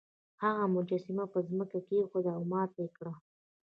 [0.43, 3.13] هغه مجسمه په ځمکه کیښوده او ماته یې کړه.